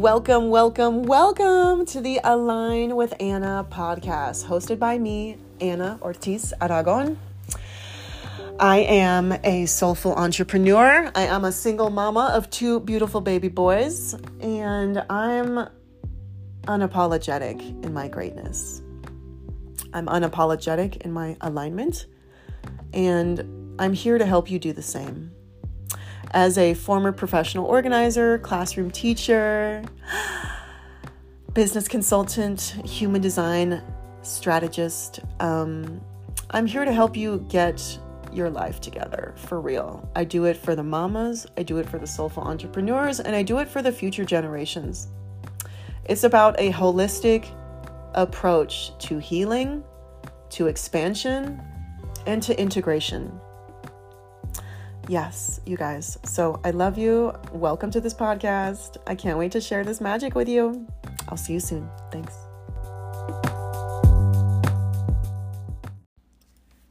[0.00, 7.18] Welcome, welcome, welcome to the Align with Anna podcast, hosted by me, Anna Ortiz Aragon.
[8.58, 11.12] I am a soulful entrepreneur.
[11.14, 15.68] I am a single mama of two beautiful baby boys, and I'm
[16.62, 18.80] unapologetic in my greatness.
[19.92, 22.06] I'm unapologetic in my alignment,
[22.94, 25.30] and I'm here to help you do the same
[26.32, 29.82] as a former professional organizer, classroom teacher,
[31.54, 33.82] business consultant, human design
[34.22, 35.20] strategist.
[35.40, 36.00] Um,
[36.50, 37.98] I'm here to help you get
[38.32, 40.08] your life together for real.
[40.14, 43.42] I do it for the mamas, I do it for the soulful entrepreneurs, and I
[43.42, 45.08] do it for the future generations.
[46.04, 47.48] It's about a holistic
[48.14, 49.84] approach to healing,
[50.50, 51.60] to expansion,
[52.26, 53.40] and to integration.
[55.10, 56.16] Yes, you guys.
[56.22, 57.32] So I love you.
[57.50, 58.96] Welcome to this podcast.
[59.08, 60.86] I can't wait to share this magic with you.
[61.28, 61.90] I'll see you soon.
[62.12, 62.36] Thanks.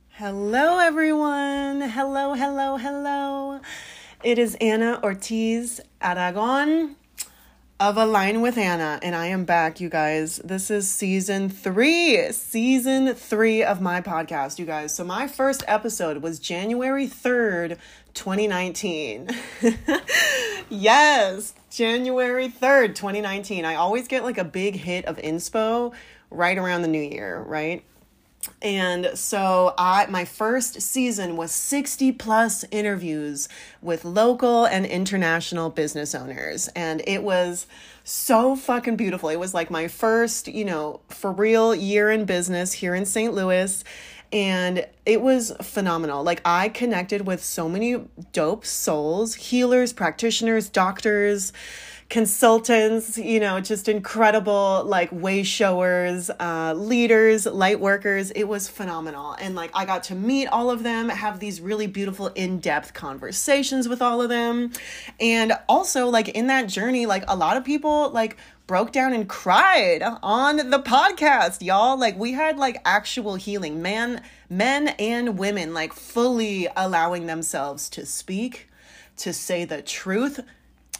[0.09, 1.79] Hello, everyone.
[1.79, 3.61] Hello, hello, hello.
[4.21, 6.97] It is Anna Ortiz Aragon
[7.79, 10.41] of Align with Anna, and I am back, you guys.
[10.43, 14.93] This is season three, season three of my podcast, you guys.
[14.93, 17.77] So, my first episode was January 3rd,
[18.13, 19.29] 2019.
[20.69, 23.63] yes, January 3rd, 2019.
[23.63, 25.93] I always get like a big hit of inspo
[26.29, 27.85] right around the new year, right?
[28.61, 33.47] And so I my first season was 60 plus interviews
[33.81, 37.67] with local and international business owners and it was
[38.03, 39.29] so fucking beautiful.
[39.29, 43.33] It was like my first, you know, for real year in business here in St.
[43.33, 43.83] Louis
[44.31, 46.23] and it was phenomenal.
[46.23, 47.97] Like I connected with so many
[48.31, 51.51] dope souls, healers, practitioners, doctors,
[52.09, 58.31] consultants, you know, just incredible like way showers, uh, leaders, light workers.
[58.31, 59.33] It was phenomenal.
[59.33, 63.87] And like I got to meet all of them, have these really beautiful in-depth conversations
[63.87, 64.71] with all of them.
[65.19, 68.37] And also like in that journey, like a lot of people like
[68.69, 71.97] broke down and cried on the podcast, y'all.
[71.97, 78.05] Like we had like actual healing, man, men and women like fully allowing themselves to
[78.05, 78.69] speak,
[79.17, 80.41] to say the truth,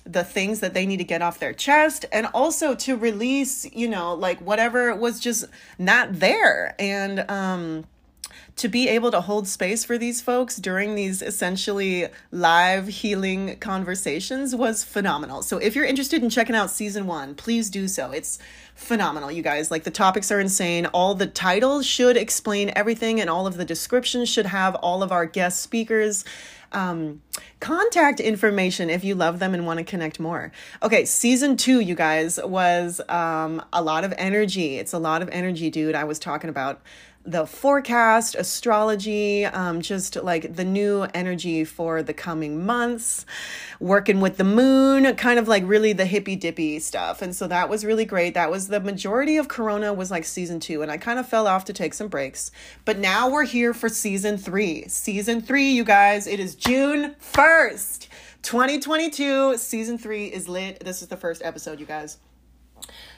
[0.04, 3.88] the things that they need to get off their chest and also to release you
[3.88, 5.46] know like whatever was just
[5.78, 7.86] not there and um
[8.60, 14.54] to be able to hold space for these folks during these essentially live healing conversations
[14.54, 15.42] was phenomenal.
[15.42, 18.12] So if you're interested in checking out season 1, please do so.
[18.12, 18.38] It's
[18.76, 19.72] phenomenal, you guys.
[19.72, 20.86] Like the topics are insane.
[20.88, 25.12] All the titles should explain everything and all of the descriptions should have all of
[25.12, 26.26] our guest speakers
[26.72, 27.22] um,
[27.60, 30.52] contact information if you love them and want to connect more.
[30.84, 34.78] Okay, season two, you guys, was um, a lot of energy.
[34.78, 35.96] It's a lot of energy, dude.
[35.96, 36.82] I was talking about
[37.30, 43.26] the forecast, astrology, um, just like the new energy for the coming months,
[43.80, 47.22] working with the moon, kind of like really the hippy dippy stuff.
[47.22, 48.34] And so that was really great.
[48.34, 51.48] That was the majority of Corona was like season two, and I kind of fell
[51.48, 52.50] off to take some breaks.
[52.84, 54.88] But now we're here for season three.
[54.88, 58.08] Season three, you guys, it is June 1st,
[58.42, 59.58] 2022.
[59.58, 60.80] Season three is lit.
[60.80, 62.18] This is the first episode, you guys.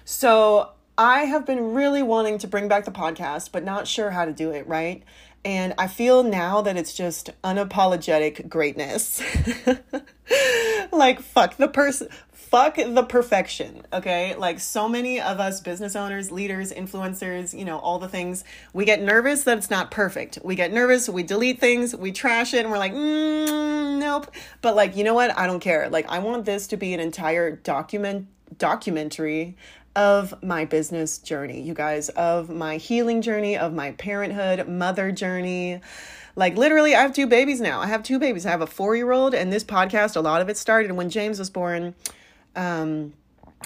[0.03, 4.23] So I have been really wanting to bring back the podcast, but not sure how
[4.23, 5.01] to do it, right?
[5.43, 9.19] And I feel now that it's just unapologetic greatness.
[10.91, 14.35] like, fuck the person, fuck the perfection, okay?
[14.35, 18.85] Like, so many of us business owners, leaders, influencers, you know, all the things, we
[18.85, 20.37] get nervous that it's not perfect.
[20.43, 24.29] We get nervous, we delete things, we trash it, and we're like, mm, nope.
[24.61, 25.35] But, like, you know what?
[25.35, 25.89] I don't care.
[25.89, 29.55] Like, I want this to be an entire document documentary
[29.95, 35.81] of my business journey, you guys, of my healing journey, of my parenthood, mother journey.
[36.35, 37.81] Like literally, I have two babies now.
[37.81, 38.45] I have two babies.
[38.45, 41.09] I have a four year old, and this podcast, a lot of it started when
[41.09, 41.93] James was born.
[42.55, 43.13] Um,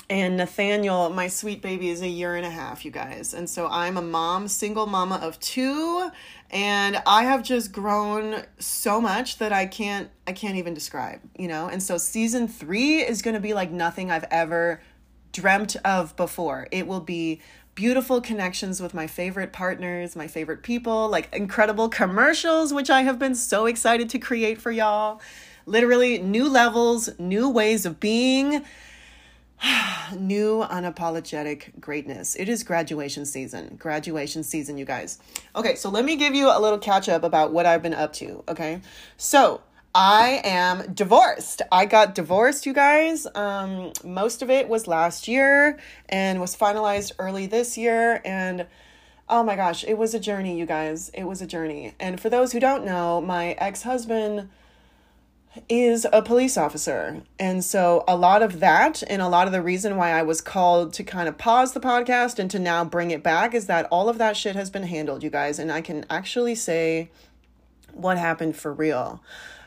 [0.10, 3.34] and Nathaniel, my sweet baby, is a year and a half, you guys.
[3.34, 6.10] And so I'm a mom, single mama of two,
[6.52, 11.48] and I have just grown so much that I can't I can't even describe, you
[11.48, 11.68] know?
[11.68, 14.82] And so season 3 is to be like nothing I've ever
[15.36, 16.68] dreamt of before.
[16.72, 17.42] It will be
[17.76, 23.20] beautiful connections with my favorite partners, my favorite people, like incredible commercials, which I have
[23.20, 25.22] been so excited to create for y'all.
[25.66, 28.64] Literally, new levels, new ways of being,
[30.18, 32.36] new unapologetic greatness.
[32.36, 33.76] It is graduation season.
[33.78, 35.20] Graduation season, you guys.
[35.54, 38.14] Okay, so let me give you a little catch up about what I've been up
[38.14, 38.42] to.
[38.48, 38.80] Okay,
[39.18, 39.62] so
[39.96, 41.62] I am divorced.
[41.72, 43.26] I got divorced, you guys.
[43.34, 48.22] Um, most of it was last year and was finalized early this year.
[48.26, 48.68] And
[49.30, 51.12] oh my gosh, it was a journey, you guys.
[51.14, 51.94] It was a journey.
[51.98, 54.50] And for those who don't know, my ex husband
[55.70, 57.24] is a police officer.
[57.40, 60.42] And so a lot of that and a lot of the reason why I was
[60.42, 63.88] called to kind of pause the podcast and to now bring it back is that
[63.90, 65.58] all of that shit has been handled, you guys.
[65.58, 67.12] And I can actually say
[67.94, 69.24] what happened for real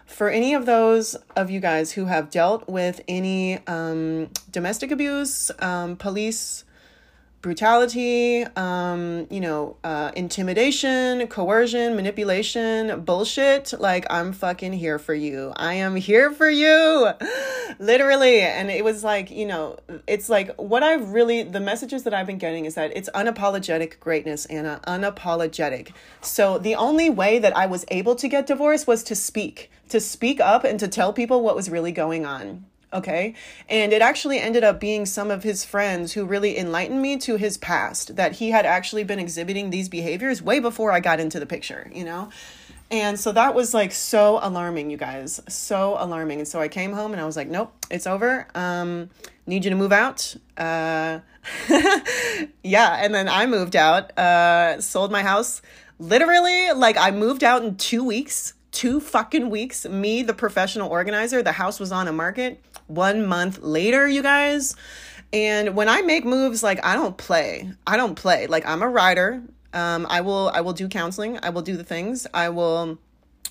[0.08, 5.50] for any of those of you guys who have dealt with any um, domestic abuse,
[5.60, 6.64] um, police
[7.40, 13.72] brutality, um, you know, uh, intimidation, coercion, manipulation, bullshit.
[13.78, 15.52] Like, I'm fucking here for you.
[15.56, 17.10] I am here for you.
[17.78, 18.40] Literally.
[18.40, 22.26] And it was like, you know, it's like what I've really, the messages that I've
[22.26, 25.92] been getting is that it's unapologetic greatness, Anna, unapologetic.
[26.20, 30.00] So the only way that I was able to get divorced was to speak, to
[30.00, 32.64] speak up and to tell people what was really going on.
[32.92, 33.34] Okay.
[33.68, 37.36] And it actually ended up being some of his friends who really enlightened me to
[37.36, 41.38] his past, that he had actually been exhibiting these behaviors way before I got into
[41.38, 42.30] the picture, you know?
[42.90, 45.40] And so that was like so alarming, you guys.
[45.48, 46.38] So alarming.
[46.38, 48.46] And so I came home and I was like, nope, it's over.
[48.54, 49.10] Um,
[49.46, 50.34] need you to move out.
[50.56, 51.20] Uh,
[52.62, 53.04] yeah.
[53.04, 55.60] And then I moved out, uh, sold my house.
[55.98, 61.42] Literally, like I moved out in two weeks two fucking weeks, me, the professional organizer,
[61.42, 64.76] the house was on a market one month later, you guys.
[65.32, 67.72] And when I make moves, like I don't play.
[67.88, 68.46] I don't play.
[68.46, 69.42] Like I'm a writer.
[69.72, 71.40] Um, I will I will do counseling.
[71.42, 72.28] I will do the things.
[72.32, 72.98] I will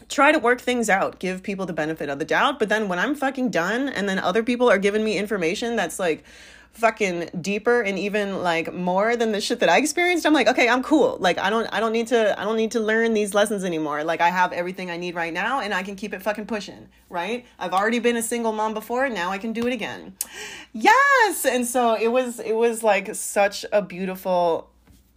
[0.07, 2.57] try to work things out, give people the benefit of the doubt.
[2.57, 5.99] But then when I'm fucking done and then other people are giving me information that's
[5.99, 6.23] like
[6.77, 10.69] fucking deeper and even like more than the shit that I experienced, I'm like, okay,
[10.69, 11.17] I'm cool.
[11.19, 14.03] Like I don't I don't need to I don't need to learn these lessons anymore.
[14.03, 16.87] Like I have everything I need right now and I can keep it fucking pushing,
[17.09, 17.45] right?
[17.57, 20.15] I've already been a single mom before, now I can do it again.
[20.71, 21.45] Yes.
[21.45, 24.69] And so it was it was like such a beautiful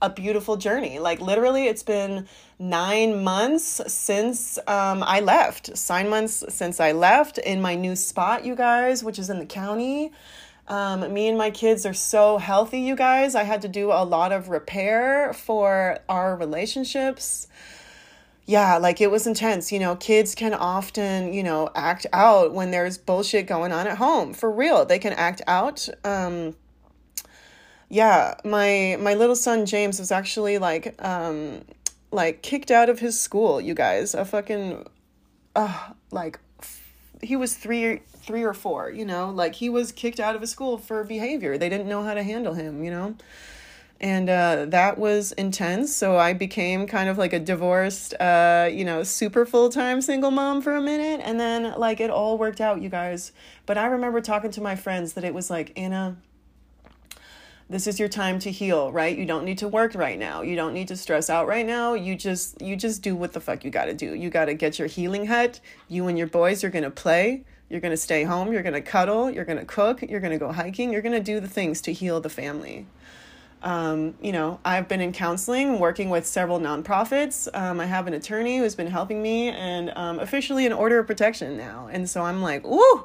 [0.03, 0.99] a beautiful journey.
[0.99, 2.27] Like literally it's been
[2.59, 5.71] 9 months since um I left.
[5.89, 9.47] 9 months since I left in my new spot, you guys, which is in the
[9.47, 10.13] county.
[10.71, 13.35] Um, me and my kids are so healthy, you guys.
[13.35, 17.49] I had to do a lot of repair for our relationships.
[18.47, 19.73] Yeah, like it was intense.
[19.73, 23.99] You know, kids can often, you know, act out when there's bullshit going on at
[23.99, 24.33] home.
[24.33, 24.85] For real.
[24.87, 25.89] They can act out.
[26.05, 26.55] Um,
[27.89, 31.63] yeah, my my little son James was actually like um
[32.13, 34.15] like kicked out of his school, you guys.
[34.15, 34.87] A fucking
[35.57, 36.39] uh like
[37.23, 40.51] he was 3 three or four, you know, like he was kicked out of his
[40.51, 41.59] school for behavior.
[41.59, 43.17] They didn't know how to handle him, you know.
[44.01, 45.95] And uh, that was intense.
[45.95, 50.31] So I became kind of like a divorced, uh, you know, super full time single
[50.31, 51.21] mom for a minute.
[51.23, 53.33] And then, like, it all worked out, you guys.
[53.67, 56.17] But I remember talking to my friends that it was like, Anna,
[57.71, 59.17] this is your time to heal right?
[59.17, 60.43] You don't need to work right now.
[60.43, 61.95] You don't need to stress out right now.
[61.95, 64.15] You just you just do what the fuck you got to do.
[64.15, 65.61] You got to get your healing hut.
[65.89, 67.45] You and your boys you're going to play.
[67.71, 70.33] You're going to stay home, you're going to cuddle, you're going to cook, you're going
[70.33, 72.87] to go hiking, you're going to do the things to heal the family.
[73.63, 77.49] Um, you know, I've been in counseling, working with several nonprofits.
[77.53, 81.07] Um, I have an attorney who's been helping me and um, officially an order of
[81.07, 81.89] protection now.
[81.91, 83.05] And so I'm like, ooh,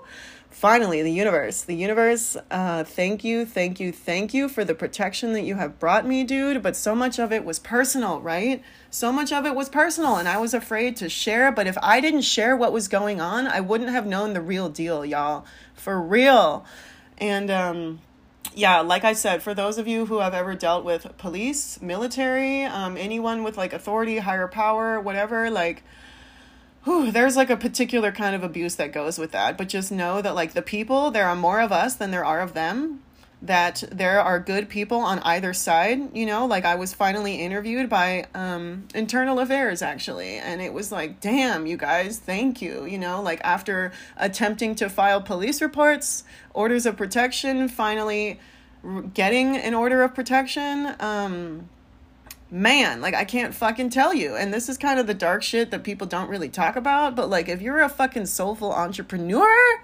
[0.49, 1.63] finally, the universe.
[1.63, 5.77] The universe, uh, thank you, thank you, thank you for the protection that you have
[5.77, 6.63] brought me, dude.
[6.63, 8.63] But so much of it was personal, right?
[8.95, 11.51] so much of it was personal and I was afraid to share.
[11.51, 14.69] But if I didn't share what was going on, I wouldn't have known the real
[14.69, 15.45] deal, y'all.
[15.73, 16.65] For real.
[17.17, 17.99] And, um,
[18.53, 22.63] yeah, like I said, for those of you who have ever dealt with police, military,
[22.63, 25.83] um, anyone with like authority, higher power, whatever, like,
[26.83, 29.57] whew, there's like a particular kind of abuse that goes with that.
[29.57, 32.41] But just know that, like, the people, there are more of us than there are
[32.41, 33.01] of them
[33.45, 37.89] that there are good people on either side you know like i was finally interviewed
[37.89, 42.97] by um internal affairs actually and it was like damn you guys thank you you
[42.97, 46.23] know like after attempting to file police reports
[46.53, 48.39] orders of protection finally
[49.13, 51.69] getting an order of protection um
[52.51, 54.35] man, like I can't fucking tell you.
[54.35, 57.29] And this is kind of the dark shit that people don't really talk about, but
[57.29, 59.79] like if you're a fucking soulful entrepreneur,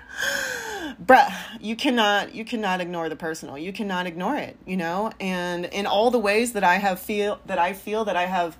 [1.03, 3.57] bruh, you cannot you cannot ignore the personal.
[3.57, 5.11] You cannot ignore it, you know?
[5.19, 8.57] And in all the ways that I have feel that I feel that I have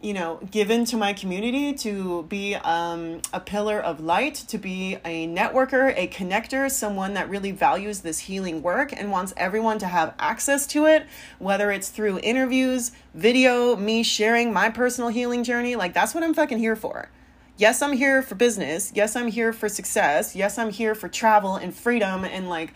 [0.00, 4.96] you know, given to my community to be um, a pillar of light, to be
[5.04, 9.86] a networker, a connector, someone that really values this healing work and wants everyone to
[9.86, 11.04] have access to it,
[11.38, 15.74] whether it's through interviews, video, me sharing my personal healing journey.
[15.74, 17.10] Like, that's what I'm fucking here for.
[17.58, 18.92] Yes, I'm here for business.
[18.94, 20.36] Yes, I'm here for success.
[20.36, 22.72] Yes, I'm here for travel and freedom and like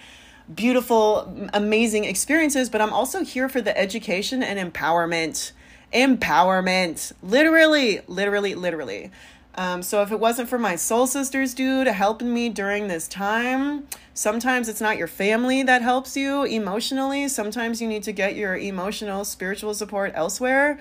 [0.52, 5.52] beautiful, amazing experiences, but I'm also here for the education and empowerment.
[5.94, 7.12] Empowerment.
[7.22, 9.12] Literally, literally, literally.
[9.54, 13.86] Um, so if it wasn't for my soul sisters, dude, helping me during this time,
[14.14, 17.28] sometimes it's not your family that helps you emotionally.
[17.28, 20.80] Sometimes you need to get your emotional, spiritual support elsewhere.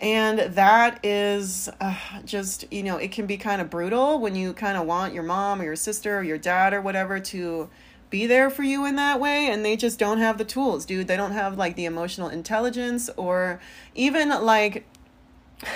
[0.00, 4.52] And that is uh, just, you know, it can be kind of brutal when you
[4.52, 7.68] kind of want your mom or your sister or your dad or whatever to
[8.10, 11.08] be there for you in that way and they just don't have the tools, dude.
[11.08, 13.60] They don't have like the emotional intelligence or
[13.94, 14.86] even like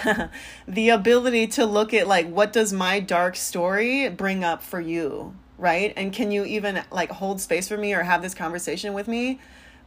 [0.69, 5.35] the ability to look at like what does my dark story bring up for you,
[5.59, 5.93] right?
[5.97, 9.41] And can you even like hold space for me or have this conversation with me?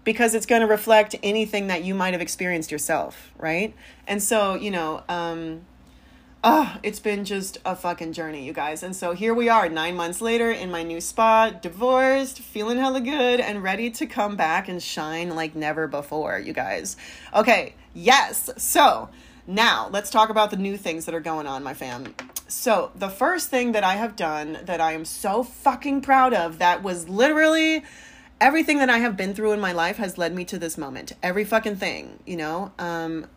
[0.06, 3.76] Because it's going to reflect anything that you might have experienced yourself, right?
[4.08, 5.66] And so, you know, um
[6.48, 8.84] oh, it's been just a fucking journey, you guys.
[8.84, 13.02] And so here we are, nine months later in my new spot, divorced, feeling hella
[13.02, 16.98] good, and ready to come back and shine like never before, you guys.
[17.34, 18.52] Okay, yes.
[18.58, 19.10] So
[19.48, 22.14] now let's talk about the new things that are going on, my fam.
[22.48, 26.60] So the first thing that I have done that I am so fucking proud of
[26.60, 27.84] that was literally
[28.40, 31.14] everything that I have been through in my life has led me to this moment.
[31.24, 33.28] Every fucking thing, you know, um,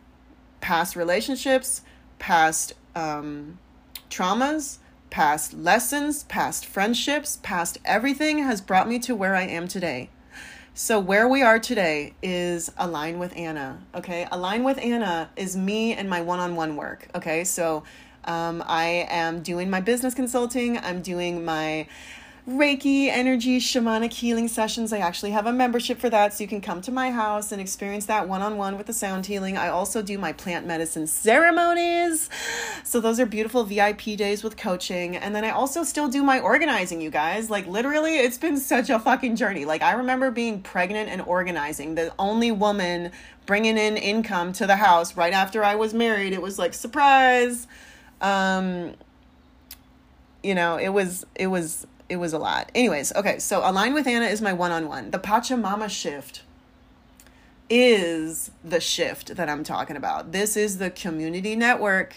[0.61, 1.83] past relationships,
[2.19, 3.59] past um,
[4.11, 4.79] traumas,
[5.11, 10.11] past lessons, past friendships, past everything has brought me to where I am today.
[10.75, 13.81] So, where we are today is Align with Anna.
[13.97, 14.29] Okay.
[14.31, 17.09] Align with Anna is me and my one on one work.
[17.17, 17.43] Okay.
[17.43, 17.83] So,
[18.25, 21.89] um, I am doing my business consulting, I'm doing my
[22.49, 24.91] Reiki, energy, shamanic healing sessions.
[24.91, 27.61] I actually have a membership for that, so you can come to my house and
[27.61, 29.59] experience that one on one with the sound healing.
[29.59, 32.31] I also do my plant medicine ceremonies.
[32.85, 35.15] So, those are beautiful VIP days with coaching.
[35.15, 37.51] And then I also still do my organizing, you guys.
[37.51, 39.67] Like, literally, it's been such a fucking journey.
[39.67, 43.13] Like, I remember being pregnant and organizing, the only woman
[43.45, 46.33] bringing in income to the house right after I was married.
[46.33, 47.67] It was like, surprise.
[48.23, 48.95] Um,
[50.43, 52.71] you know, it was, it was, it was a lot.
[52.75, 55.11] Anyways, okay, so Align with Anna is my one on one.
[55.11, 56.43] The Pachamama shift
[57.71, 60.33] is the shift that I'm talking about.
[60.33, 62.15] This is the community network.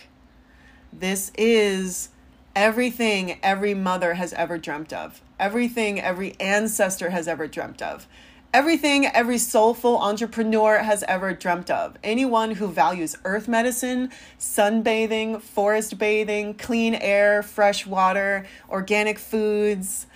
[0.94, 2.10] This is
[2.56, 8.08] everything every mother has ever dreamt of, everything every ancestor has ever dreamt of
[8.54, 11.98] everything every soulful entrepreneur has ever dreamt of.
[12.04, 20.08] Anyone who values earth medicine, sunbathing, forest bathing, clean air, fresh water, organic foods,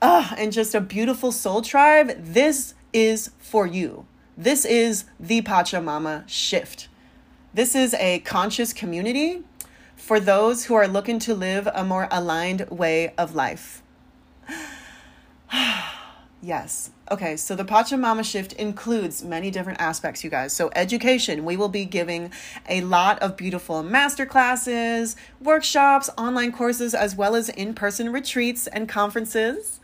[0.00, 4.06] uh, and just a beautiful soul tribe, this is for you.
[4.36, 6.88] This is the Pachamama shift.
[7.52, 9.42] This is a conscious community
[9.96, 13.82] for those who are looking to live a more aligned way of life.
[16.40, 20.52] yes, Okay, so the Pachamama shift includes many different aspects, you guys.
[20.52, 22.30] So, education, we will be giving
[22.68, 28.68] a lot of beautiful master classes, workshops, online courses, as well as in person retreats
[28.68, 29.80] and conferences.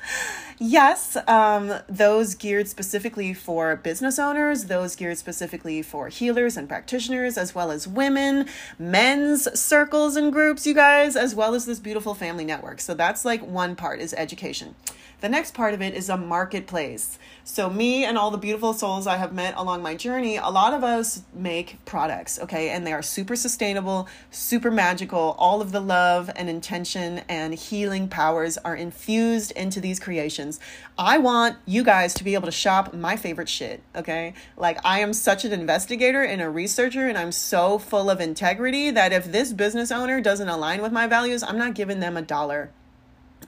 [0.58, 7.36] Yes, um, those geared specifically for business owners, those geared specifically for healers and practitioners,
[7.36, 8.46] as well as women,
[8.78, 12.80] men's circles and groups, you guys, as well as this beautiful family network.
[12.80, 14.76] So, that's like one part is education.
[15.20, 17.15] The next part of it is a marketplace.
[17.44, 20.74] So, me and all the beautiful souls I have met along my journey, a lot
[20.74, 22.70] of us make products, okay?
[22.70, 25.36] And they are super sustainable, super magical.
[25.38, 30.58] All of the love and intention and healing powers are infused into these creations.
[30.98, 34.34] I want you guys to be able to shop my favorite shit, okay?
[34.56, 38.90] Like, I am such an investigator and a researcher, and I'm so full of integrity
[38.90, 42.22] that if this business owner doesn't align with my values, I'm not giving them a
[42.22, 42.70] dollar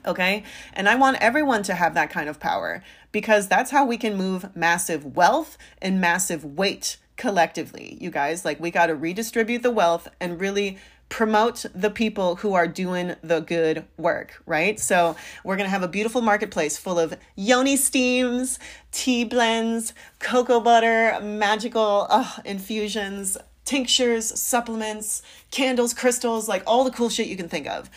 [0.07, 0.45] Okay.
[0.73, 4.17] And I want everyone to have that kind of power because that's how we can
[4.17, 7.99] move massive wealth and massive weight collectively.
[8.01, 10.79] You guys, like, we got to redistribute the wealth and really
[11.09, 14.79] promote the people who are doing the good work, right?
[14.79, 18.59] So, we're going to have a beautiful marketplace full of yoni steams,
[18.93, 22.09] tea blends, cocoa butter, magical
[22.45, 27.91] infusions, tinctures, supplements, candles, crystals, like all the cool shit you can think of.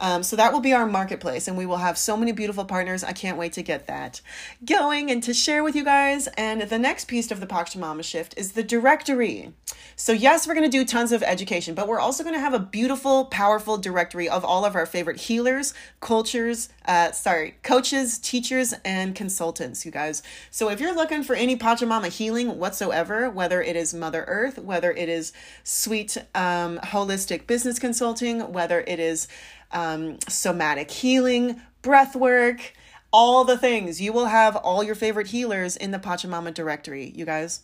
[0.00, 3.02] Um, so that will be our marketplace, and we will have so many beautiful partners.
[3.02, 4.20] I can't wait to get that
[4.64, 6.28] going and to share with you guys.
[6.36, 9.52] And the next piece of the Pachamama shift is the directory.
[9.96, 12.54] So, yes, we're going to do tons of education, but we're also going to have
[12.54, 18.74] a beautiful, powerful directory of all of our favorite healers, cultures, uh, sorry, coaches, teachers,
[18.84, 20.22] and consultants, you guys.
[20.52, 24.92] So, if you're looking for any Pachamama healing whatsoever, whether it is Mother Earth, whether
[24.92, 25.32] it is
[25.64, 29.26] sweet, um, holistic business consulting, whether it is
[29.72, 32.72] um, somatic healing, breath work,
[33.12, 34.00] all the things.
[34.00, 37.62] You will have all your favorite healers in the Pachamama directory, you guys.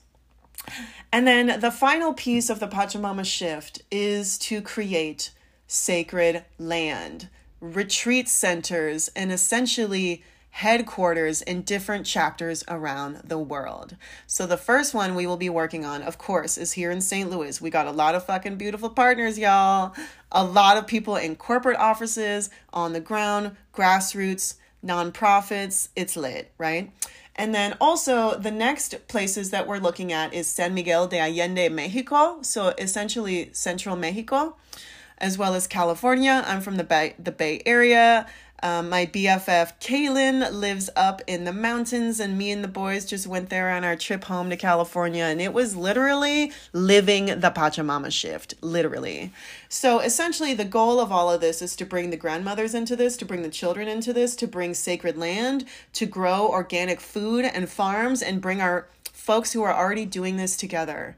[1.12, 5.30] And then the final piece of the Pachamama shift is to create
[5.66, 7.28] sacred land,
[7.60, 10.22] retreat centers, and essentially
[10.54, 13.96] headquarters in different chapters around the world.
[14.24, 17.28] So the first one we will be working on, of course, is here in St.
[17.28, 17.60] Louis.
[17.60, 19.96] We got a lot of fucking beautiful partners, y'all.
[20.30, 24.54] A lot of people in corporate offices, on the ground, grassroots,
[24.86, 25.88] nonprofits.
[25.96, 26.92] It's lit, right?
[27.34, 31.68] And then also the next places that we're looking at is San Miguel de Allende,
[31.68, 32.38] Mexico.
[32.42, 34.54] So essentially central Mexico,
[35.18, 36.44] as well as California.
[36.46, 38.28] I'm from the Bay, the Bay Area.
[38.62, 43.26] Um, my BFF Kaylin lives up in the mountains, and me and the boys just
[43.26, 48.10] went there on our trip home to California, and it was literally living the Pachamama
[48.10, 49.32] shift, literally.
[49.68, 53.16] So essentially, the goal of all of this is to bring the grandmothers into this,
[53.18, 57.68] to bring the children into this, to bring sacred land, to grow organic food and
[57.68, 61.16] farms, and bring our folks who are already doing this together.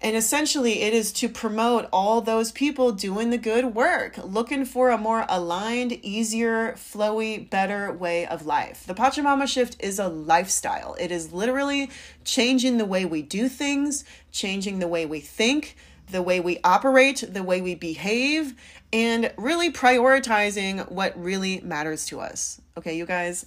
[0.00, 4.90] And essentially, it is to promote all those people doing the good work, looking for
[4.90, 8.84] a more aligned, easier, flowy, better way of life.
[8.86, 10.96] The Pachamama shift is a lifestyle.
[11.00, 11.90] It is literally
[12.24, 15.76] changing the way we do things, changing the way we think,
[16.10, 18.54] the way we operate, the way we behave,
[18.92, 22.60] and really prioritizing what really matters to us.
[22.76, 23.46] Okay, you guys?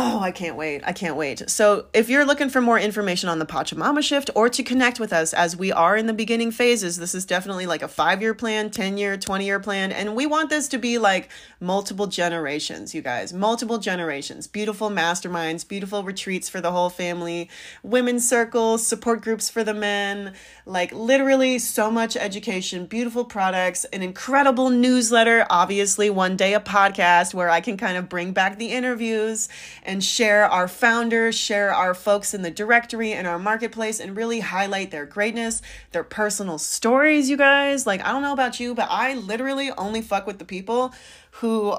[0.00, 0.82] Oh, I can't wait.
[0.84, 1.50] I can't wait.
[1.50, 5.12] So, if you're looking for more information on the Pachamama shift or to connect with
[5.12, 8.32] us as we are in the beginning phases, this is definitely like a five year
[8.32, 9.90] plan, 10 year, 20 year plan.
[9.90, 13.32] And we want this to be like multiple generations, you guys.
[13.32, 14.46] Multiple generations.
[14.46, 17.50] Beautiful masterminds, beautiful retreats for the whole family,
[17.82, 20.32] women's circles, support groups for the men,
[20.64, 27.34] like literally so much education, beautiful products, an incredible newsletter, obviously, one day a podcast
[27.34, 29.48] where I can kind of bring back the interviews
[29.88, 34.40] and share our founders, share our folks in the directory and our marketplace, and really
[34.40, 35.62] highlight their greatness,
[35.92, 37.86] their personal stories, you guys.
[37.86, 40.92] Like, I don't know about you, but I literally only fuck with the people
[41.30, 41.74] who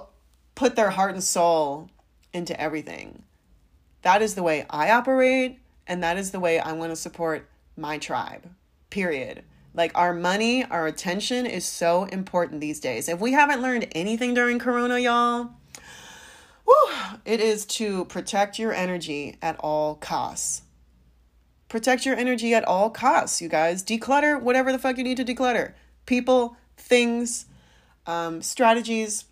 [0.55, 1.91] put their heart and soul
[2.33, 3.21] into everything.
[4.01, 7.47] That is the way I operate, and that is the way I want to support
[7.77, 8.49] my tribe.
[8.89, 9.43] Period.
[9.75, 13.07] Like our money, our attention is so important these days.
[13.07, 15.51] If we haven't learned anything during Corona, y'all,
[16.69, 20.61] Whew, it is to protect your energy at all costs.
[21.67, 23.83] Protect your energy at all costs, you guys.
[23.83, 25.73] Declutter whatever the fuck you need to declutter.
[26.05, 27.47] People, things,
[28.05, 29.25] um, strategies,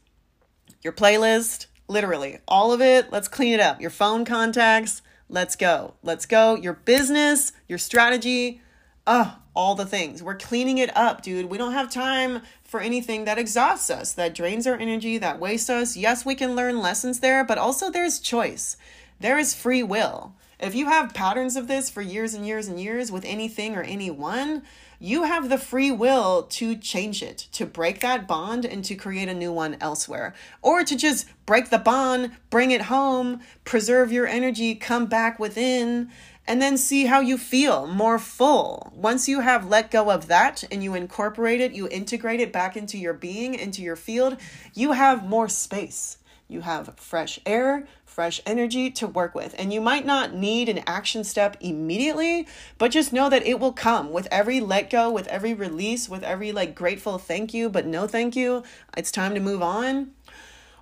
[0.82, 3.12] your playlist, literally all of it.
[3.12, 3.82] Let's clean it up.
[3.82, 5.94] Your phone contacts, let's go.
[6.02, 6.56] Let's go.
[6.56, 8.62] Your business, your strategy,
[9.08, 10.22] oh, all the things.
[10.22, 11.48] We're cleaning it up, dude.
[11.48, 15.70] We don't have time for anything that exhausts us, that drains our energy, that wastes
[15.70, 15.98] us.
[15.98, 18.78] Yes, we can learn lessons there, but also there's choice.
[19.20, 20.36] There is free will.
[20.60, 23.84] If you have patterns of this for years and years and years with anything or
[23.84, 24.64] anyone,
[25.00, 29.30] you have the free will to change it, to break that bond and to create
[29.30, 30.34] a new one elsewhere.
[30.64, 36.10] Or to just break the bond, bring it home, preserve your energy, come back within,
[36.48, 38.92] and then see how you feel more full.
[38.96, 42.78] Once you have let go of that and you incorporate it, you integrate it back
[42.78, 44.38] into your being, into your field,
[44.74, 46.18] you have more space.
[46.48, 49.54] You have fresh air, fresh energy to work with.
[49.60, 53.74] And you might not need an action step immediately, but just know that it will
[53.74, 57.86] come with every let go, with every release, with every like grateful thank you, but
[57.86, 58.64] no thank you.
[58.96, 60.12] It's time to move on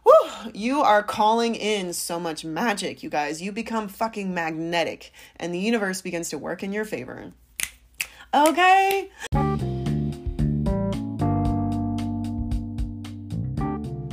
[0.05, 3.41] Whew, you are calling in so much magic, you guys.
[3.41, 7.31] You become fucking magnetic, and the universe begins to work in your favor.
[8.31, 9.09] Okay?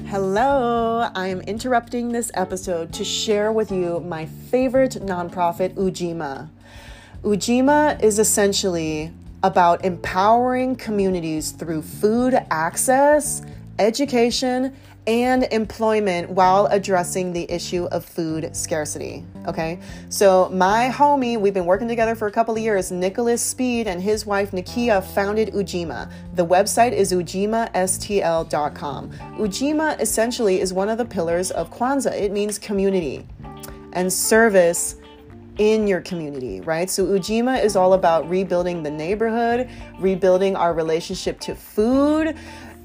[0.06, 6.48] Hello, I am interrupting this episode to share with you my favorite nonprofit, Ujima.
[7.22, 13.42] Ujima is essentially about empowering communities through food access,
[13.78, 14.74] education,
[15.06, 19.24] and employment while addressing the issue of food scarcity.
[19.46, 22.92] Okay, so my homie, we've been working together for a couple of years.
[22.92, 26.08] Nicholas Speed and his wife Nikia founded Ujima.
[26.34, 29.10] The website is ujimastl.com.
[29.10, 33.26] Ujima essentially is one of the pillars of Kwanzaa, it means community
[33.94, 34.96] and service
[35.58, 36.88] in your community, right?
[36.88, 42.36] So Ujima is all about rebuilding the neighborhood, rebuilding our relationship to food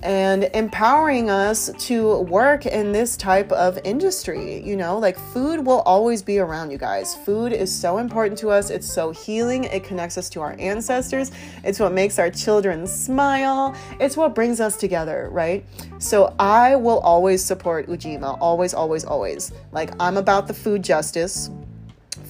[0.03, 4.61] and empowering us to work in this type of industry.
[4.63, 7.15] You know, like food will always be around you guys.
[7.15, 11.31] Food is so important to us, it's so healing, it connects us to our ancestors,
[11.63, 15.65] it's what makes our children smile, it's what brings us together, right?
[15.99, 19.51] So I will always support Ujima, always, always, always.
[19.71, 21.49] Like, I'm about the food justice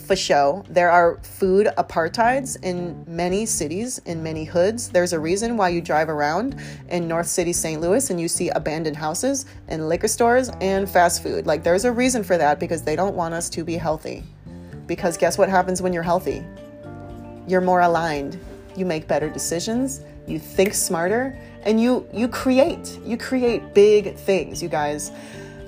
[0.08, 0.64] for show.
[0.70, 4.90] There are food apartheids in many cities, in many hoods.
[4.90, 6.56] There's a reason why you drive around
[6.90, 7.82] in North City, St.
[7.82, 11.46] Louis, and you see abandoned houses and liquor stores and fast food.
[11.46, 14.24] Like, there's a reason for that because they don't want us to be healthy.
[14.88, 16.44] Because guess what happens when you're healthy?
[17.46, 18.40] You're more aligned.
[18.76, 20.02] You make better decisions.
[20.26, 23.00] You think smarter and you you create.
[23.04, 25.12] You create big things, you guys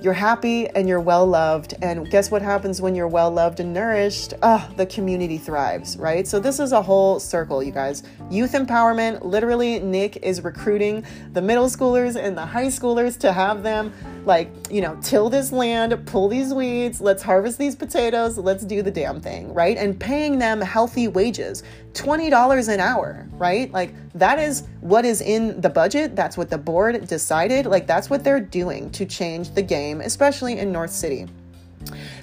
[0.02, 1.74] you're happy and you're well loved.
[1.82, 4.34] And guess what happens when you're well loved and nourished?
[4.42, 6.26] Ah, the community thrives, right?
[6.26, 8.02] So this is a whole circle, you guys.
[8.30, 9.22] Youth empowerment.
[9.22, 13.92] Literally, Nick is recruiting the middle schoolers and the high schoolers to have them
[14.24, 18.82] like, you know, till this land, pull these weeds, let's harvest these potatoes, let's do
[18.82, 19.76] the damn thing, right?
[19.76, 23.72] And paying them healthy wages, $20 an hour, right?
[23.72, 26.14] Like that is what is in the budget.
[26.16, 27.66] That's what the board decided.
[27.66, 31.26] Like that's what they're doing to change the game, especially in North City.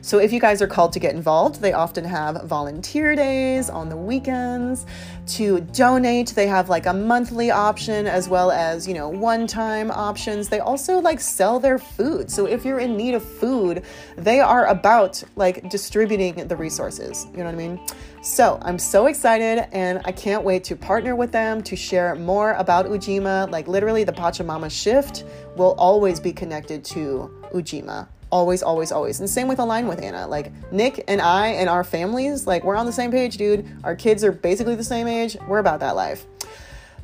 [0.01, 3.89] So if you guys are called to get involved, they often have volunteer days on
[3.89, 4.85] the weekends
[5.27, 6.29] to donate.
[6.29, 10.47] They have like a monthly option as well as, you know, one-time options.
[10.47, 12.29] They also like sell their food.
[12.29, 13.83] So if you're in need of food,
[14.15, 17.25] they are about like distributing the resources.
[17.31, 17.79] You know what I mean?
[18.21, 22.53] So I'm so excited and I can't wait to partner with them to share more
[22.53, 23.49] about Ujima.
[23.51, 25.23] Like literally the Pachamama shift
[25.55, 28.07] will always be connected to Ujima.
[28.29, 29.19] Always always always.
[29.19, 30.27] And same with align with anna.
[30.27, 33.65] Like nick and i and our families like we're on the same page dude.
[33.83, 35.37] Our kids are basically the same age.
[35.47, 36.25] We're about that life.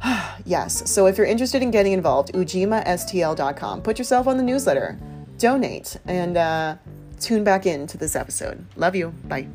[0.46, 0.92] Yes.
[0.92, 5.00] So if you're interested in getting involved ujimastl.com put yourself on the newsletter.
[5.38, 5.98] Donate.
[6.06, 6.76] And uh,
[7.20, 8.66] tune back in to this episode.
[8.76, 9.10] Love you.
[9.26, 9.48] Bye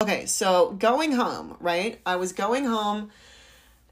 [0.00, 3.10] okay so going home right i was going home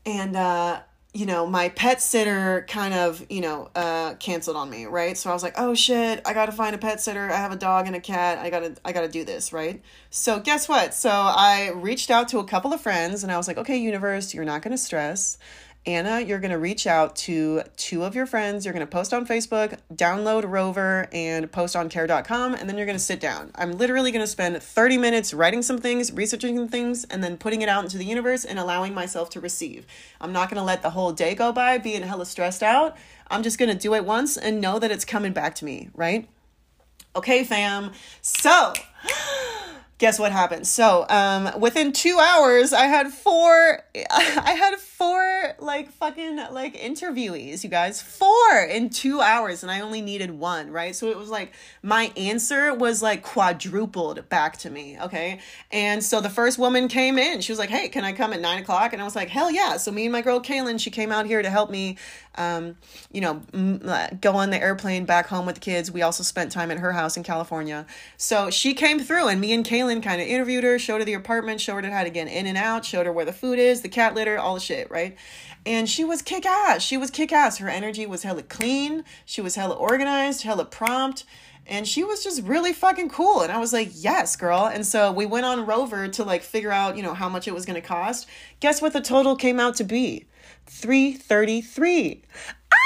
[0.05, 0.81] and uh
[1.15, 5.17] you know, my pet sitter kind of, you know, uh, canceled on me, right?
[5.19, 7.31] So I was like, oh shit, I gotta find a pet sitter.
[7.31, 8.39] I have a dog and a cat.
[8.39, 9.83] I gotta, I gotta do this, right?
[10.09, 10.95] So guess what?
[10.95, 14.33] So I reached out to a couple of friends and I was like, okay, universe,
[14.33, 15.37] you're not gonna stress.
[15.85, 18.65] Anna, you're going to reach out to two of your friends.
[18.65, 22.87] You're going to post on Facebook, download Rover, and post on care.com, and then you're
[22.87, 23.51] going to sit down.
[23.57, 27.37] I'm literally going to spend 30 minutes writing some things, researching some things, and then
[27.37, 29.85] putting it out into the universe and allowing myself to receive.
[30.21, 32.97] I'm not going to let the whole day go by being hella stressed out.
[33.29, 35.91] I'm just going to do it once and know that it's coming back to me,
[35.95, 36.29] right?
[37.17, 37.91] Okay, fam.
[38.21, 38.73] So,
[39.99, 40.69] guess what happened?
[40.69, 47.65] So, um, within two hours, I had four, I had four, like, fucking, like, interviewees,
[47.65, 48.01] you guys.
[48.01, 50.95] Four in two hours, and I only needed one, right?
[50.95, 55.41] So it was like, my answer was, like, quadrupled back to me, okay?
[55.73, 57.41] And so the first woman came in.
[57.41, 58.93] She was like, hey, can I come at nine o'clock?
[58.93, 59.77] And I was like, hell yeah.
[59.77, 61.97] So me and my girl, Kaylin, she came out here to help me,
[62.37, 62.77] um,
[63.11, 63.43] you know,
[63.85, 65.91] uh, go on the airplane back home with the kids.
[65.91, 67.87] We also spent time at her house in California.
[68.19, 71.15] So she came through, and me and Kaylin kind of interviewed her, showed her the
[71.15, 73.81] apartment, showed her how to get in and out, showed her where the food is,
[73.81, 75.17] the cat litter, all the shit, right?
[75.67, 76.83] And she was kick ass.
[76.83, 77.59] She was kick ass.
[77.59, 79.05] Her energy was hella clean.
[79.25, 81.25] She was hella organized, hella prompt.
[81.67, 83.41] And she was just really fucking cool.
[83.41, 84.67] And I was like, yes, girl.
[84.67, 87.55] And so we went on Rover to like figure out, you know, how much it
[87.55, 88.29] was going to cost.
[88.61, 90.27] Guess what the total came out to be?
[90.67, 92.23] 333
[92.73, 92.77] ah!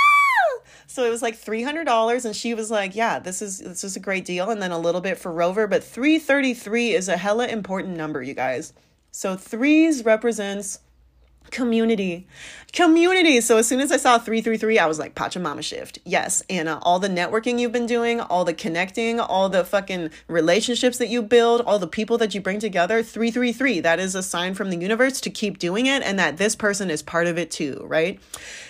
[0.86, 4.00] so it was like $300 and she was like yeah this is this is a
[4.00, 7.96] great deal and then a little bit for rover but 333 is a hella important
[7.96, 8.72] number you guys
[9.10, 10.78] so threes represents
[11.50, 12.26] community.
[12.72, 13.40] Community.
[13.40, 15.98] So as soon as i saw 333 i was like pachamama shift.
[16.04, 16.42] Yes.
[16.50, 20.98] Anna uh, all the networking you've been doing all the connecting all the fucking relationships
[20.98, 24.54] that you build all the people that you bring together 333 that is a sign
[24.54, 27.50] from the universe to keep doing it and that this person is part of it
[27.50, 28.20] too right?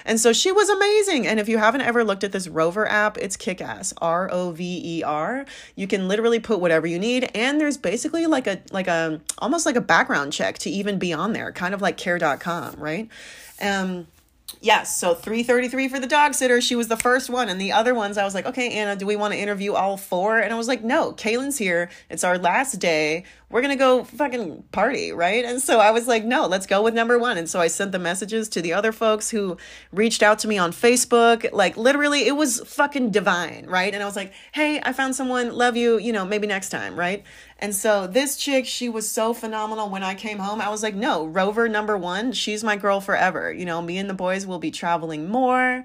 [0.04, 1.26] And so she was amazing.
[1.26, 3.92] And if you haven't ever looked at this rover app it's kick-ass.
[4.00, 9.20] R-o-v-e-r you can literally put whatever you need and there's basically like a like a
[9.38, 13.09] almost like a background check to even be on there kind of like care.com right?
[13.61, 14.07] Um,
[14.61, 16.61] yes, so 333 for the dog sitter.
[16.61, 17.48] She was the first one.
[17.48, 19.96] And the other ones, I was like, okay, Anna, do we want to interview all
[19.96, 20.38] four?
[20.38, 21.90] And I was like, no, Kaylin's here.
[22.11, 23.24] It's our last day.
[23.48, 25.44] We're to go fucking party, right?
[25.44, 27.38] And so I was like, no, let's go with number one.
[27.38, 29.57] And so I sent the messages to the other folks who
[29.92, 31.52] reached out to me on Facebook.
[31.52, 33.94] Like, literally, it was fucking divine, right?
[33.94, 36.98] And I was like, hey, I found someone, love you, you know, maybe next time,
[36.98, 37.24] right?
[37.58, 40.60] And so this chick, she was so phenomenal when I came home.
[40.60, 43.52] I was like, no, Rover number one, she's my girl forever.
[43.52, 45.84] You know, me and the boys will be traveling more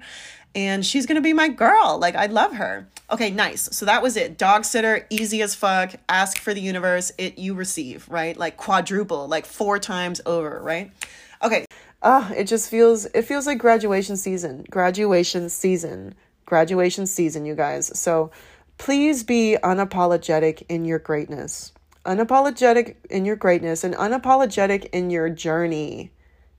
[0.54, 1.98] and she's gonna be my girl.
[1.98, 2.86] Like, I love her.
[3.10, 3.68] Okay, nice.
[3.72, 4.38] So that was it.
[4.38, 5.94] Dog sitter, easy as fuck.
[6.08, 8.36] Ask for the universe, it you receive, right?
[8.36, 10.90] Like quadruple, like four times over, right?
[11.42, 11.64] Okay.
[12.02, 14.64] Ah, uh, it just feels it feels like graduation season.
[14.70, 16.14] Graduation season.
[16.46, 17.96] Graduation season, you guys.
[17.98, 18.30] So
[18.82, 21.70] please be unapologetic in your greatness.
[22.04, 26.10] Unapologetic in your greatness and unapologetic in your journey,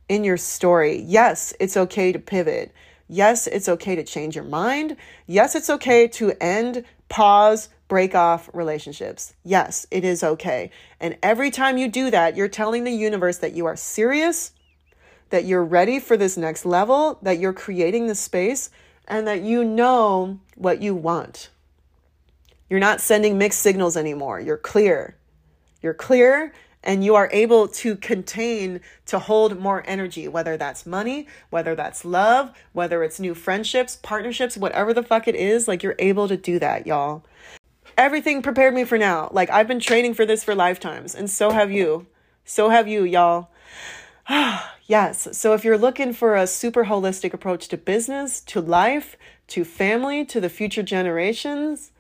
[0.07, 1.01] in your story.
[1.01, 2.73] Yes, it's okay to pivot.
[3.09, 4.95] Yes, it's okay to change your mind.
[5.27, 9.33] Yes, it's okay to end, pause, break off relationships.
[9.43, 10.71] Yes, it is okay.
[11.01, 14.53] And every time you do that, you're telling the universe that you are serious,
[15.29, 18.69] that you're ready for this next level, that you're creating the space,
[19.09, 21.49] and that you know what you want.
[22.73, 24.39] You're not sending mixed signals anymore.
[24.39, 25.15] You're clear.
[25.83, 26.51] You're clear
[26.83, 32.03] and you are able to contain to hold more energy, whether that's money, whether that's
[32.03, 36.35] love, whether it's new friendships, partnerships, whatever the fuck it is, like you're able to
[36.35, 37.23] do that, y'all.
[37.95, 39.29] Everything prepared me for now.
[39.31, 42.07] Like I've been training for this for lifetimes, and so have you.
[42.43, 43.51] So have you, y'all.
[44.87, 45.27] yes.
[45.37, 49.15] So if you're looking for a super holistic approach to business, to life,
[49.49, 51.91] to family, to the future generations,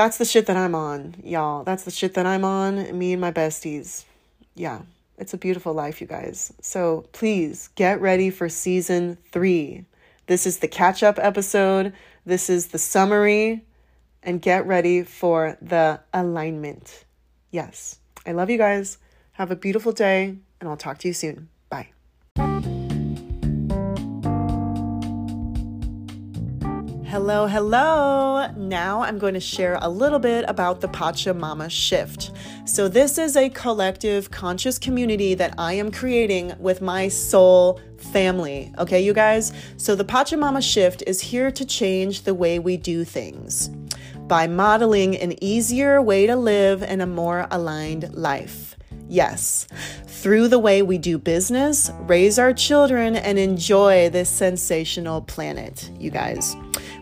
[0.00, 1.62] that's the shit that I'm on, y'all.
[1.62, 4.04] That's the shit that I'm on, me and my besties.
[4.54, 4.80] Yeah,
[5.18, 6.54] it's a beautiful life, you guys.
[6.62, 9.84] So please get ready for season three.
[10.26, 11.92] This is the catch up episode,
[12.24, 13.62] this is the summary,
[14.22, 17.04] and get ready for the alignment.
[17.50, 18.96] Yes, I love you guys.
[19.32, 21.50] Have a beautiful day, and I'll talk to you soon.
[27.22, 28.50] Hello, hello.
[28.56, 32.32] Now I'm going to share a little bit about the Pachamama Shift.
[32.64, 38.72] So, this is a collective conscious community that I am creating with my soul family.
[38.78, 39.52] Okay, you guys?
[39.76, 43.68] So, the Pachamama Shift is here to change the way we do things
[44.26, 48.76] by modeling an easier way to live and a more aligned life.
[49.10, 49.66] Yes,
[50.06, 56.10] through the way we do business, raise our children, and enjoy this sensational planet, you
[56.10, 56.56] guys.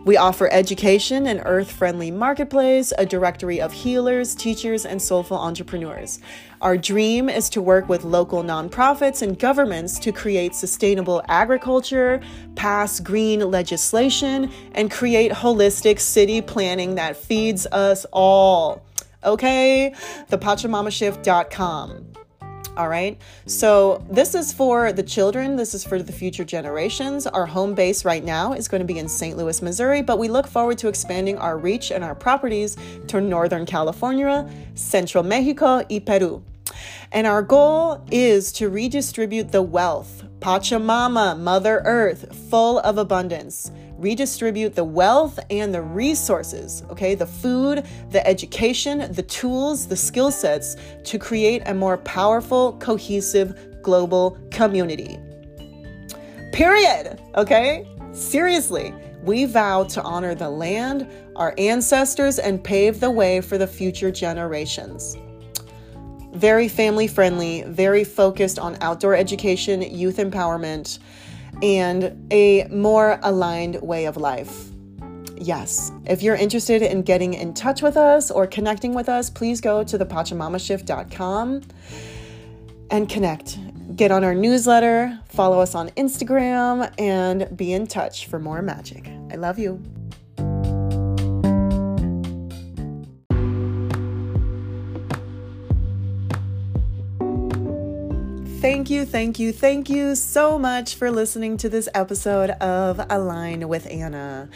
[0.05, 6.21] We offer education, an earth friendly marketplace, a directory of healers, teachers, and soulful entrepreneurs.
[6.61, 12.21] Our dream is to work with local nonprofits and governments to create sustainable agriculture,
[12.55, 18.85] pass green legislation, and create holistic city planning that feeds us all.
[19.25, 19.95] Okay?
[20.31, 22.18] ThePachamamashift.com.
[22.79, 23.21] All right.
[23.47, 25.57] So, this is for the children.
[25.57, 27.27] This is for the future generations.
[27.27, 29.37] Our home base right now is going to be in St.
[29.37, 32.77] Louis, Missouri, but we look forward to expanding our reach and our properties
[33.09, 36.45] to Northern California, Central Mexico, and Peru.
[37.11, 44.75] And our goal is to redistribute the wealth, Pachamama, Mother Earth, full of abundance redistribute
[44.75, 50.77] the wealth and the resources, okay, the food, the education, the tools, the skill sets
[51.05, 55.19] to create a more powerful, cohesive global community.
[56.53, 57.87] Period, okay?
[58.13, 61.07] Seriously, we vow to honor the land,
[61.37, 65.17] our ancestors, and pave the way for the future generations.
[66.33, 70.99] Very family friendly, very focused on outdoor education, youth empowerment
[71.63, 74.69] and a more aligned way of life.
[75.37, 79.61] Yes, if you're interested in getting in touch with us or connecting with us, please
[79.61, 81.63] go to thepachamamashift.com
[82.91, 83.59] and connect.
[83.97, 89.09] Get on our newsletter, follow us on Instagram, and be in touch for more magic.
[89.31, 89.83] I love you.
[98.61, 103.69] Thank you, thank you, thank you so much for listening to this episode of Align
[103.69, 104.49] with Anna.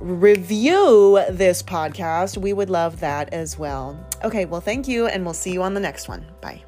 [0.00, 3.98] review this podcast, we would love that as well.
[4.24, 6.26] Okay, well, thank you, and we'll see you on the next one.
[6.40, 6.62] Bye.